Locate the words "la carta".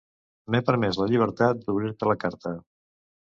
2.13-2.55